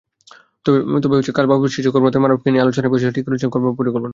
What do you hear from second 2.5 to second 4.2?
নিয়ে আলোচনায় বসেছিলেন, ঠিক করেছেন কর্মপরিকল্পনা।